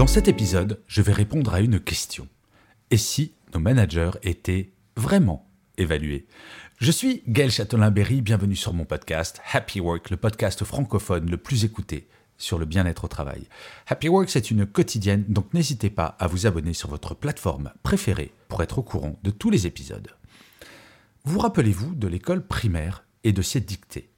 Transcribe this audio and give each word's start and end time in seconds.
Dans 0.00 0.06
cet 0.06 0.28
épisode, 0.28 0.80
je 0.86 1.02
vais 1.02 1.12
répondre 1.12 1.52
à 1.52 1.60
une 1.60 1.78
question. 1.78 2.26
Et 2.90 2.96
si 2.96 3.34
nos 3.52 3.60
managers 3.60 4.12
étaient 4.22 4.72
vraiment 4.96 5.46
évalués? 5.76 6.26
Je 6.78 6.90
suis 6.90 7.22
Gaël 7.28 7.50
Châtelain-Berry, 7.50 8.22
bienvenue 8.22 8.56
sur 8.56 8.72
mon 8.72 8.86
podcast 8.86 9.42
Happy 9.52 9.78
Work, 9.78 10.08
le 10.08 10.16
podcast 10.16 10.64
francophone 10.64 11.30
le 11.30 11.36
plus 11.36 11.66
écouté 11.66 12.08
sur 12.38 12.58
le 12.58 12.64
bien-être 12.64 13.04
au 13.04 13.08
travail. 13.08 13.46
Happy 13.88 14.08
Work, 14.08 14.30
c'est 14.30 14.50
une 14.50 14.64
quotidienne, 14.64 15.26
donc 15.28 15.52
n'hésitez 15.52 15.90
pas 15.90 16.16
à 16.18 16.28
vous 16.28 16.46
abonner 16.46 16.72
sur 16.72 16.88
votre 16.88 17.14
plateforme 17.14 17.70
préférée 17.82 18.32
pour 18.48 18.62
être 18.62 18.78
au 18.78 18.82
courant 18.82 19.20
de 19.22 19.30
tous 19.30 19.50
les 19.50 19.66
épisodes. 19.66 20.08
Vous 21.24 21.40
rappelez-vous 21.40 21.94
de 21.94 22.08
l'école 22.08 22.46
primaire 22.46 23.04
et 23.22 23.34
de 23.34 23.42
ses 23.42 23.60
dictées? 23.60 24.08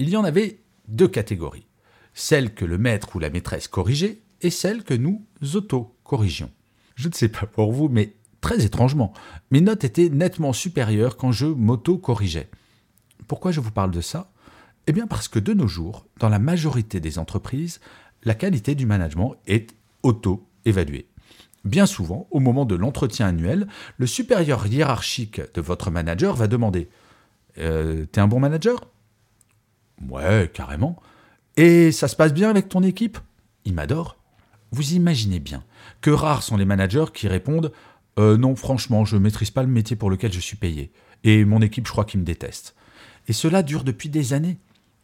Il 0.00 0.08
y 0.08 0.16
en 0.16 0.24
avait 0.24 0.58
deux 0.88 1.06
catégories. 1.06 1.68
Celle 2.14 2.52
que 2.52 2.64
le 2.64 2.78
maître 2.78 3.14
ou 3.14 3.20
la 3.20 3.30
maîtresse 3.30 3.68
corrigeait 3.68 4.22
et 4.42 4.50
celle 4.50 4.84
que 4.84 4.94
nous 4.94 5.24
auto-corrigions. 5.54 6.50
Je 6.96 7.08
ne 7.08 7.14
sais 7.14 7.28
pas 7.28 7.46
pour 7.46 7.72
vous, 7.72 7.88
mais 7.88 8.14
très 8.40 8.64
étrangement, 8.64 9.12
mes 9.50 9.60
notes 9.60 9.84
étaient 9.84 10.08
nettement 10.08 10.52
supérieures 10.52 11.16
quand 11.16 11.32
je 11.32 11.46
m'auto-corrigeais. 11.46 12.50
Pourquoi 13.26 13.52
je 13.52 13.60
vous 13.60 13.70
parle 13.70 13.90
de 13.90 14.00
ça? 14.00 14.32
Eh 14.86 14.92
bien 14.92 15.06
parce 15.06 15.28
que 15.28 15.38
de 15.38 15.54
nos 15.54 15.68
jours, 15.68 16.06
dans 16.18 16.28
la 16.28 16.38
majorité 16.38 17.00
des 17.00 17.18
entreprises, 17.18 17.80
la 18.24 18.34
qualité 18.34 18.74
du 18.74 18.86
management 18.86 19.36
est 19.46 19.74
auto-évaluée. 20.02 21.06
Bien 21.64 21.86
souvent, 21.86 22.26
au 22.30 22.40
moment 22.40 22.64
de 22.64 22.74
l'entretien 22.74 23.26
annuel, 23.26 23.68
le 23.98 24.06
supérieur 24.06 24.66
hiérarchique 24.66 25.40
de 25.54 25.60
votre 25.60 25.90
manager 25.90 26.34
va 26.34 26.46
demander 26.46 26.88
euh, 27.58 28.06
T'es 28.06 28.20
un 28.20 28.28
bon 28.28 28.40
manager? 28.40 28.80
Ouais, 30.08 30.50
carrément. 30.52 30.96
Et 31.56 31.92
ça 31.92 32.08
se 32.08 32.16
passe 32.16 32.32
bien 32.32 32.48
avec 32.48 32.68
ton 32.68 32.82
équipe? 32.82 33.18
Il 33.64 33.74
m'adore. 33.74 34.19
Vous 34.72 34.92
imaginez 34.92 35.40
bien 35.40 35.64
que 36.00 36.10
rares 36.10 36.42
sont 36.42 36.56
les 36.56 36.64
managers 36.64 37.06
qui 37.12 37.28
répondent 37.28 37.72
euh, 38.18 38.36
Non, 38.36 38.56
franchement, 38.56 39.04
je 39.04 39.16
ne 39.16 39.22
maîtrise 39.22 39.50
pas 39.50 39.62
le 39.62 39.68
métier 39.68 39.96
pour 39.96 40.10
lequel 40.10 40.32
je 40.32 40.40
suis 40.40 40.56
payé. 40.56 40.92
Et 41.24 41.44
mon 41.44 41.60
équipe, 41.60 41.86
je 41.86 41.92
crois 41.92 42.04
qu'ils 42.04 42.20
me 42.20 42.24
déteste. 42.24 42.74
Et 43.28 43.32
cela 43.32 43.62
dure 43.62 43.84
depuis 43.84 44.08
des 44.08 44.32
années. 44.32 44.58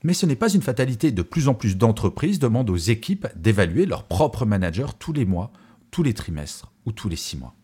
Mais 0.04 0.14
ce 0.14 0.26
n'est 0.26 0.36
pas 0.36 0.52
une 0.52 0.62
fatalité. 0.62 1.10
De 1.10 1.22
plus 1.22 1.48
en 1.48 1.54
plus 1.54 1.76
d'entreprises 1.76 2.38
demandent 2.38 2.70
aux 2.70 2.76
équipes 2.76 3.26
d'évaluer 3.36 3.86
leur 3.86 4.04
propre 4.04 4.46
manager 4.46 4.94
tous 4.94 5.12
les 5.12 5.24
mois 5.24 5.52
tous 5.96 6.02
les 6.02 6.12
trimestres 6.12 6.72
ou 6.84 6.92
tous 6.92 7.08
les 7.08 7.16
six 7.16 7.38
mois. 7.38 7.54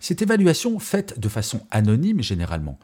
Cette 0.00 0.20
évaluation, 0.20 0.80
faite 0.80 1.20
de 1.20 1.28
façon 1.28 1.60
anonyme 1.70 2.20
généralement, 2.20 2.76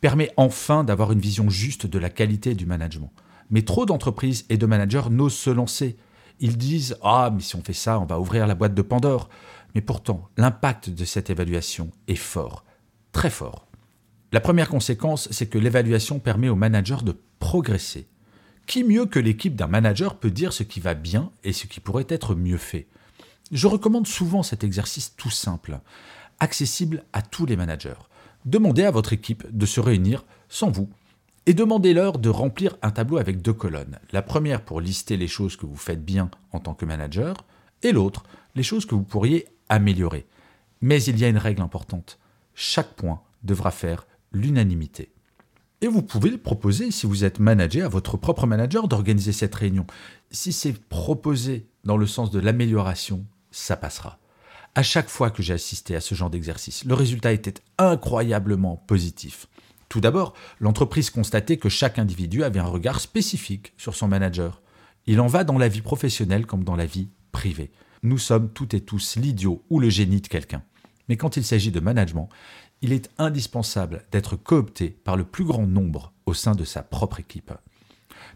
permet 0.00 0.30
enfin 0.38 0.84
d'avoir 0.84 1.12
une 1.12 1.20
vision 1.20 1.50
juste 1.50 1.86
de 1.86 1.98
la 1.98 2.08
qualité 2.08 2.54
du 2.54 2.64
management. 2.64 3.12
Mais 3.50 3.60
trop 3.60 3.84
d'entreprises 3.84 4.46
et 4.48 4.56
de 4.56 4.64
managers 4.64 5.10
n'osent 5.10 5.34
se 5.34 5.50
lancer. 5.50 5.96
Ils 6.42 6.58
disent 6.58 6.98
Ah, 7.02 7.30
mais 7.32 7.40
si 7.40 7.56
on 7.56 7.62
fait 7.62 7.72
ça, 7.72 7.98
on 8.00 8.04
va 8.04 8.18
ouvrir 8.18 8.46
la 8.46 8.56
boîte 8.56 8.74
de 8.74 8.82
Pandore. 8.82 9.30
Mais 9.74 9.80
pourtant, 9.80 10.28
l'impact 10.36 10.90
de 10.90 11.04
cette 11.04 11.30
évaluation 11.30 11.90
est 12.08 12.16
fort, 12.16 12.64
très 13.12 13.30
fort. 13.30 13.66
La 14.32 14.40
première 14.40 14.68
conséquence, 14.68 15.28
c'est 15.30 15.46
que 15.46 15.58
l'évaluation 15.58 16.18
permet 16.18 16.48
au 16.48 16.56
manager 16.56 17.02
de 17.02 17.16
progresser. 17.38 18.08
Qui 18.66 18.82
mieux 18.82 19.06
que 19.06 19.20
l'équipe 19.20 19.54
d'un 19.54 19.68
manager 19.68 20.16
peut 20.16 20.30
dire 20.30 20.52
ce 20.52 20.64
qui 20.64 20.80
va 20.80 20.94
bien 20.94 21.30
et 21.44 21.52
ce 21.52 21.66
qui 21.66 21.80
pourrait 21.80 22.06
être 22.08 22.34
mieux 22.34 22.58
fait? 22.58 22.88
Je 23.52 23.66
recommande 23.68 24.06
souvent 24.06 24.42
cet 24.42 24.64
exercice 24.64 25.14
tout 25.16 25.30
simple, 25.30 25.80
accessible 26.40 27.04
à 27.12 27.22
tous 27.22 27.46
les 27.46 27.56
managers. 27.56 28.00
Demandez 28.46 28.84
à 28.84 28.90
votre 28.90 29.12
équipe 29.12 29.44
de 29.56 29.66
se 29.66 29.80
réunir 29.80 30.24
sans 30.48 30.70
vous 30.70 30.90
et 31.46 31.54
demandez-leur 31.54 32.18
de 32.18 32.28
remplir 32.28 32.76
un 32.82 32.90
tableau 32.90 33.18
avec 33.18 33.42
deux 33.42 33.52
colonnes. 33.52 33.98
La 34.12 34.22
première 34.22 34.62
pour 34.62 34.80
lister 34.80 35.16
les 35.16 35.28
choses 35.28 35.56
que 35.56 35.66
vous 35.66 35.76
faites 35.76 36.04
bien 36.04 36.30
en 36.52 36.60
tant 36.60 36.74
que 36.74 36.84
manager 36.84 37.44
et 37.82 37.92
l'autre 37.92 38.24
les 38.54 38.62
choses 38.62 38.86
que 38.86 38.94
vous 38.94 39.02
pourriez 39.02 39.48
améliorer. 39.68 40.26
Mais 40.80 41.02
il 41.02 41.18
y 41.18 41.24
a 41.24 41.28
une 41.28 41.38
règle 41.38 41.62
importante. 41.62 42.18
Chaque 42.54 42.94
point 42.94 43.22
devra 43.42 43.70
faire 43.70 44.06
l'unanimité. 44.32 45.10
Et 45.80 45.88
vous 45.88 46.02
pouvez 46.02 46.30
le 46.30 46.38
proposer, 46.38 46.92
si 46.92 47.06
vous 47.06 47.24
êtes 47.24 47.40
manager, 47.40 47.86
à 47.86 47.88
votre 47.88 48.16
propre 48.16 48.46
manager 48.46 48.86
d'organiser 48.86 49.32
cette 49.32 49.54
réunion. 49.54 49.86
Si 50.30 50.52
c'est 50.52 50.78
proposé 50.88 51.66
dans 51.84 51.96
le 51.96 52.06
sens 52.06 52.30
de 52.30 52.38
l'amélioration 52.38 53.24
ça 53.52 53.76
passera. 53.76 54.18
À 54.74 54.82
chaque 54.82 55.08
fois 55.08 55.30
que 55.30 55.42
j'ai 55.42 55.52
assisté 55.52 55.94
à 55.94 56.00
ce 56.00 56.14
genre 56.14 56.30
d'exercice, 56.30 56.84
le 56.84 56.94
résultat 56.94 57.32
était 57.32 57.60
incroyablement 57.78 58.76
positif. 58.86 59.46
Tout 59.92 60.00
d'abord, 60.00 60.32
l'entreprise 60.58 61.10
constatait 61.10 61.58
que 61.58 61.68
chaque 61.68 61.98
individu 61.98 62.44
avait 62.44 62.60
un 62.60 62.64
regard 62.64 62.98
spécifique 62.98 63.74
sur 63.76 63.94
son 63.94 64.08
manager. 64.08 64.62
Il 65.04 65.20
en 65.20 65.26
va 65.26 65.44
dans 65.44 65.58
la 65.58 65.68
vie 65.68 65.82
professionnelle 65.82 66.46
comme 66.46 66.64
dans 66.64 66.76
la 66.76 66.86
vie 66.86 67.10
privée. 67.30 67.70
Nous 68.02 68.16
sommes 68.16 68.48
toutes 68.48 68.72
et 68.72 68.80
tous 68.80 69.16
l'idiot 69.16 69.62
ou 69.68 69.80
le 69.80 69.90
génie 69.90 70.22
de 70.22 70.28
quelqu'un. 70.28 70.62
Mais 71.10 71.18
quand 71.18 71.36
il 71.36 71.44
s'agit 71.44 71.70
de 71.70 71.78
management, 71.78 72.30
il 72.80 72.94
est 72.94 73.10
indispensable 73.18 74.06
d'être 74.10 74.34
coopté 74.34 74.88
par 74.88 75.18
le 75.18 75.24
plus 75.24 75.44
grand 75.44 75.66
nombre 75.66 76.14
au 76.24 76.32
sein 76.32 76.54
de 76.54 76.64
sa 76.64 76.82
propre 76.82 77.20
équipe. 77.20 77.52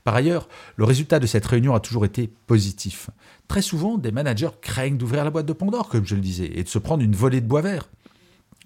Par 0.04 0.14
ailleurs, 0.14 0.50
le 0.76 0.84
résultat 0.84 1.20
de 1.20 1.26
cette 1.26 1.46
réunion 1.46 1.74
a 1.74 1.80
toujours 1.80 2.04
été 2.04 2.30
positif. 2.46 3.08
Très 3.48 3.62
souvent, 3.62 3.96
des 3.96 4.12
managers 4.12 4.50
craignent 4.60 4.98
d'ouvrir 4.98 5.24
la 5.24 5.30
boîte 5.30 5.46
de 5.46 5.54
Pandore, 5.54 5.88
comme 5.88 6.04
je 6.04 6.16
le 6.16 6.20
disais, 6.20 6.50
et 6.54 6.64
de 6.64 6.68
se 6.68 6.78
prendre 6.78 7.02
une 7.02 7.16
volée 7.16 7.40
de 7.40 7.48
bois 7.48 7.62
vert. 7.62 7.88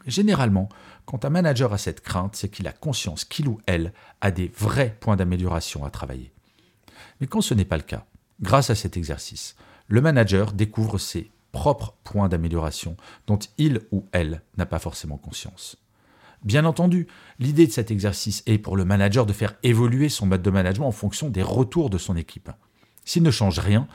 Généralement, 0.06 0.68
quand 1.04 1.24
un 1.24 1.30
manager 1.30 1.72
a 1.72 1.78
cette 1.78 2.00
crainte, 2.00 2.36
c'est 2.36 2.48
qu'il 2.48 2.66
a 2.66 2.72
conscience 2.72 3.24
qu'il 3.24 3.48
ou 3.48 3.60
elle 3.66 3.92
a 4.20 4.30
des 4.30 4.50
vrais 4.56 4.96
points 5.00 5.16
d'amélioration 5.16 5.84
à 5.84 5.90
travailler. 5.90 6.32
Mais 7.20 7.26
quand 7.26 7.40
ce 7.40 7.54
n'est 7.54 7.64
pas 7.64 7.76
le 7.76 7.82
cas, 7.82 8.06
grâce 8.40 8.70
à 8.70 8.74
cet 8.74 8.96
exercice, 8.96 9.56
le 9.88 10.00
manager 10.00 10.52
découvre 10.52 10.98
ses 10.98 11.30
propres 11.52 11.94
points 12.04 12.28
d'amélioration 12.28 12.96
dont 13.26 13.38
il 13.58 13.80
ou 13.90 14.06
elle 14.12 14.42
n'a 14.56 14.66
pas 14.66 14.78
forcément 14.78 15.18
conscience. 15.18 15.76
Bien 16.44 16.64
entendu, 16.64 17.06
l'idée 17.38 17.66
de 17.66 17.72
cet 17.72 17.90
exercice 17.90 18.42
est 18.46 18.58
pour 18.58 18.76
le 18.76 18.86
manager 18.86 19.26
de 19.26 19.32
faire 19.32 19.56
évoluer 19.62 20.08
son 20.08 20.26
mode 20.26 20.42
de 20.42 20.50
management 20.50 20.86
en 20.86 20.92
fonction 20.92 21.28
des 21.28 21.42
retours 21.42 21.90
de 21.90 21.98
son 21.98 22.16
équipe. 22.16 22.50
S'il 23.04 23.22
ne 23.22 23.30
change 23.30 23.58
rien, 23.58 23.88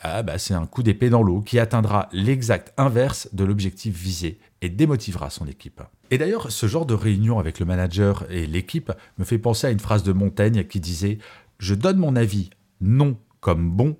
ah 0.00 0.22
bah, 0.22 0.38
c'est 0.38 0.54
un 0.54 0.66
coup 0.66 0.82
d'épée 0.82 1.10
dans 1.10 1.22
l'eau 1.22 1.40
qui 1.40 1.58
atteindra 1.58 2.08
l'exact 2.12 2.72
inverse 2.76 3.28
de 3.32 3.44
l'objectif 3.44 3.96
visé 3.96 4.38
et 4.60 4.68
démotivera 4.68 5.30
son 5.30 5.46
équipe. 5.46 5.82
Et 6.10 6.18
d'ailleurs, 6.18 6.50
ce 6.50 6.66
genre 6.66 6.86
de 6.86 6.94
réunion 6.94 7.38
avec 7.38 7.58
le 7.58 7.66
manager 7.66 8.24
et 8.30 8.46
l'équipe 8.46 8.92
me 9.18 9.24
fait 9.24 9.38
penser 9.38 9.66
à 9.66 9.70
une 9.70 9.80
phrase 9.80 10.02
de 10.02 10.12
Montaigne 10.12 10.64
qui 10.64 10.80
disait⁇ 10.80 11.14
Je 11.58 11.74
donne 11.74 11.98
mon 11.98 12.16
avis 12.16 12.50
non 12.80 13.18
comme 13.40 13.70
bon, 13.70 13.96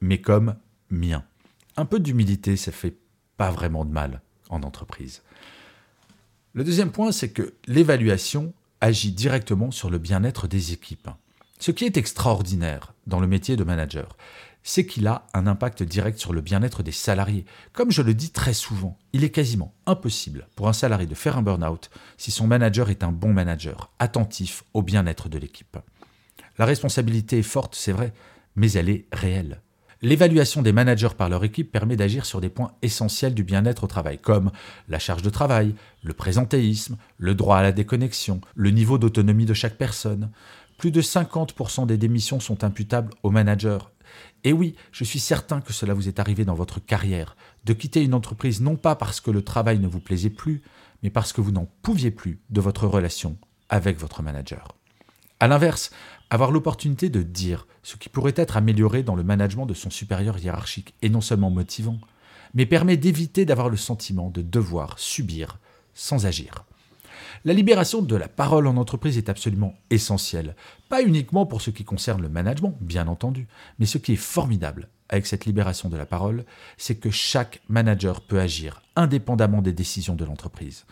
mais 0.00 0.20
comme 0.20 0.56
mien⁇ 0.90 1.18
Un 1.76 1.84
peu 1.84 2.00
d'humilité, 2.00 2.56
ça 2.56 2.72
fait 2.72 2.96
pas 3.36 3.50
vraiment 3.50 3.84
de 3.84 3.92
mal 3.92 4.20
en 4.48 4.62
entreprise. 4.62 5.22
Le 6.54 6.64
deuxième 6.64 6.90
point, 6.90 7.12
c'est 7.12 7.30
que 7.30 7.54
l'évaluation 7.66 8.54
agit 8.80 9.12
directement 9.12 9.70
sur 9.70 9.90
le 9.90 9.98
bien-être 9.98 10.48
des 10.48 10.72
équipes. 10.72 11.08
Ce 11.58 11.70
qui 11.70 11.84
est 11.84 11.96
extraordinaire 11.96 12.94
dans 13.06 13.20
le 13.20 13.26
métier 13.26 13.56
de 13.56 13.64
manager, 13.64 14.16
c'est 14.66 14.84
qu'il 14.84 15.06
a 15.06 15.28
un 15.32 15.46
impact 15.46 15.84
direct 15.84 16.18
sur 16.18 16.32
le 16.32 16.40
bien-être 16.40 16.82
des 16.82 16.90
salariés. 16.90 17.44
Comme 17.72 17.92
je 17.92 18.02
le 18.02 18.14
dis 18.14 18.30
très 18.30 18.52
souvent, 18.52 18.98
il 19.12 19.22
est 19.22 19.30
quasiment 19.30 19.72
impossible 19.86 20.48
pour 20.56 20.68
un 20.68 20.72
salarié 20.72 21.06
de 21.06 21.14
faire 21.14 21.38
un 21.38 21.42
burn-out 21.42 21.88
si 22.16 22.32
son 22.32 22.48
manager 22.48 22.90
est 22.90 23.04
un 23.04 23.12
bon 23.12 23.32
manager, 23.32 23.92
attentif 24.00 24.64
au 24.74 24.82
bien-être 24.82 25.28
de 25.28 25.38
l'équipe. 25.38 25.78
La 26.58 26.64
responsabilité 26.64 27.38
est 27.38 27.42
forte, 27.42 27.76
c'est 27.76 27.92
vrai, 27.92 28.12
mais 28.56 28.72
elle 28.72 28.88
est 28.88 29.06
réelle. 29.12 29.60
L'évaluation 30.02 30.62
des 30.62 30.72
managers 30.72 31.14
par 31.16 31.28
leur 31.28 31.44
équipe 31.44 31.70
permet 31.70 31.96
d'agir 31.96 32.26
sur 32.26 32.40
des 32.40 32.48
points 32.48 32.72
essentiels 32.82 33.34
du 33.34 33.44
bien-être 33.44 33.84
au 33.84 33.86
travail, 33.86 34.18
comme 34.18 34.50
la 34.88 34.98
charge 34.98 35.22
de 35.22 35.30
travail, 35.30 35.76
le 36.02 36.12
présentéisme, 36.12 36.96
le 37.18 37.36
droit 37.36 37.58
à 37.58 37.62
la 37.62 37.72
déconnexion, 37.72 38.40
le 38.56 38.70
niveau 38.70 38.98
d'autonomie 38.98 39.46
de 39.46 39.54
chaque 39.54 39.78
personne. 39.78 40.32
Plus 40.76 40.90
de 40.90 41.00
50% 41.00 41.86
des 41.86 41.98
démissions 41.98 42.40
sont 42.40 42.64
imputables 42.64 43.14
aux 43.22 43.30
managers. 43.30 43.78
Et 44.44 44.52
oui, 44.52 44.74
je 44.92 45.04
suis 45.04 45.18
certain 45.18 45.60
que 45.60 45.72
cela 45.72 45.94
vous 45.94 46.08
est 46.08 46.20
arrivé 46.20 46.44
dans 46.44 46.54
votre 46.54 46.78
carrière, 46.80 47.36
de 47.64 47.72
quitter 47.72 48.02
une 48.02 48.14
entreprise 48.14 48.60
non 48.60 48.76
pas 48.76 48.96
parce 48.96 49.20
que 49.20 49.30
le 49.30 49.42
travail 49.42 49.78
ne 49.78 49.88
vous 49.88 50.00
plaisait 50.00 50.30
plus, 50.30 50.62
mais 51.02 51.10
parce 51.10 51.32
que 51.32 51.40
vous 51.40 51.52
n'en 51.52 51.68
pouviez 51.82 52.10
plus 52.10 52.40
de 52.50 52.60
votre 52.60 52.86
relation 52.86 53.36
avec 53.68 53.98
votre 53.98 54.22
manager. 54.22 54.68
A 55.40 55.48
l'inverse, 55.48 55.90
avoir 56.30 56.50
l'opportunité 56.50 57.10
de 57.10 57.22
dire 57.22 57.66
ce 57.82 57.96
qui 57.96 58.08
pourrait 58.08 58.34
être 58.36 58.56
amélioré 58.56 59.02
dans 59.02 59.14
le 59.14 59.22
management 59.22 59.66
de 59.66 59.74
son 59.74 59.90
supérieur 59.90 60.38
hiérarchique 60.38 60.94
est 61.02 61.08
non 61.08 61.20
seulement 61.20 61.50
motivant, 61.50 62.00
mais 62.54 62.66
permet 62.66 62.96
d'éviter 62.96 63.44
d'avoir 63.44 63.68
le 63.68 63.76
sentiment 63.76 64.30
de 64.30 64.42
devoir 64.42 64.98
subir 64.98 65.58
sans 65.94 66.26
agir. 66.26 66.64
La 67.44 67.52
libération 67.52 68.02
de 68.02 68.16
la 68.16 68.28
parole 68.28 68.66
en 68.66 68.76
entreprise 68.76 69.18
est 69.18 69.28
absolument 69.28 69.74
essentielle, 69.90 70.56
pas 70.88 71.02
uniquement 71.02 71.46
pour 71.46 71.60
ce 71.60 71.70
qui 71.70 71.84
concerne 71.84 72.22
le 72.22 72.28
management, 72.28 72.76
bien 72.80 73.08
entendu, 73.08 73.46
mais 73.78 73.86
ce 73.86 73.98
qui 73.98 74.12
est 74.12 74.16
formidable 74.16 74.88
avec 75.08 75.26
cette 75.26 75.46
libération 75.46 75.88
de 75.88 75.96
la 75.96 76.06
parole, 76.06 76.44
c'est 76.76 76.96
que 76.96 77.10
chaque 77.10 77.60
manager 77.68 78.20
peut 78.20 78.40
agir 78.40 78.82
indépendamment 78.96 79.62
des 79.62 79.72
décisions 79.72 80.16
de 80.16 80.24
l'entreprise. 80.24 80.84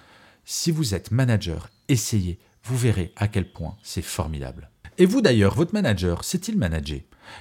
Si 0.44 0.70
vous 0.70 0.94
êtes 0.94 1.10
manager, 1.10 1.70
essayez, 1.88 2.38
vous 2.62 2.76
verrez 2.76 3.12
à 3.16 3.28
quel 3.28 3.50
point 3.52 3.76
c'est 3.82 4.02
formidable. 4.02 4.70
Et 4.98 5.06
vous 5.06 5.20
d'ailleurs, 5.20 5.54
votre 5.54 5.74
manager, 5.74 6.22
sait-il 6.24 6.56
manager? 6.56 7.00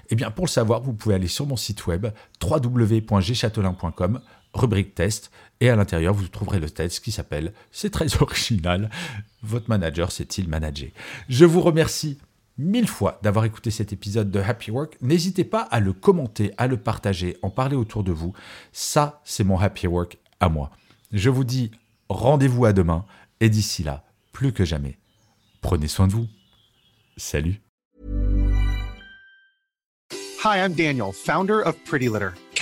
Eh 0.10 0.16
bien, 0.16 0.32
pour 0.32 0.46
le 0.46 0.50
savoir, 0.50 0.82
vous 0.82 0.94
pouvez 0.94 1.16
aller 1.16 1.28
sur 1.28 1.46
mon 1.46 1.58
site 1.58 1.86
web 1.88 2.08
www.gchatelain.com, 2.42 4.22
rubrique 4.54 4.96
test, 4.96 5.32
et 5.60 5.70
à 5.70 5.76
l'intérieur, 5.76 6.14
vous 6.14 6.28
trouverez 6.28 6.60
le 6.60 6.70
test 6.70 7.04
qui 7.04 7.12
s'appelle, 7.12 7.54
c'est 7.72 7.90
très 7.90 8.08
original, 8.22 8.90
votre 9.42 9.70
manager 9.70 10.12
sait-il 10.12 10.48
manager 10.48 10.90
Je 11.30 11.46
vous 11.46 11.62
remercie 11.62 12.18
mille 12.58 12.88
fois 12.88 13.20
d'avoir 13.24 13.46
écouté 13.46 13.72
cet 13.72 13.94
épisode 13.94 14.32
de 14.32 14.40
Happy 14.40 14.72
Work. 14.72 14.98
N'hésitez 15.02 15.44
pas 15.44 15.62
à 15.62 15.80
le 15.80 15.94
commenter, 15.94 16.54
à 16.58 16.68
le 16.68 16.78
partager, 16.78 17.38
en 17.42 17.50
parler 17.50 17.76
autour 17.76 18.04
de 18.04 18.12
vous. 18.12 18.34
Ça, 18.72 19.22
c'est 19.24 19.44
mon 19.44 19.58
Happy 19.58 19.88
Work 19.88 20.18
à 20.40 20.50
moi. 20.50 20.72
Je 21.12 21.30
vous 21.30 21.44
dis 21.44 21.72
rendez-vous 22.10 22.66
à 22.66 22.74
demain, 22.74 23.06
et 23.40 23.50
d'ici 23.50 23.84
là, 23.84 24.04
plus 24.32 24.54
que 24.54 24.66
jamais, 24.66 24.98
prenez 25.62 25.88
soin 25.88 26.08
de 26.08 26.14
vous. 26.14 26.28
Salut 27.18 27.62
Hi, 30.46 30.58
I'm 30.58 30.74
Daniel, 30.74 31.14
founder 31.14 31.62
of 31.66 31.76
Pretty 31.86 32.10
Litter. 32.10 32.32